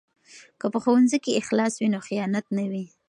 [0.59, 2.85] که په ښوونځي کې اخلاص وي نو خیانت نه وي.